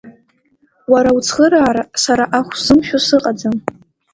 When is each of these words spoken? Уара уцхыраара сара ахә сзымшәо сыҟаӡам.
Уара 0.91 1.09
уцхыраара 1.17 1.83
сара 2.03 2.25
ахә 2.37 2.53
сзымшәо 2.59 2.99
сыҟаӡам. 3.07 3.57